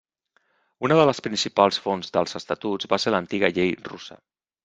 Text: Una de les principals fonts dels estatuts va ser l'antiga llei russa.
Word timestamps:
Una 0.87 0.95
de 0.99 1.03
les 1.09 1.19
principals 1.27 1.77
fonts 1.83 2.09
dels 2.17 2.35
estatuts 2.41 2.91
va 2.95 3.01
ser 3.05 3.13
l'antiga 3.17 3.53
llei 3.59 3.73
russa. 3.91 4.19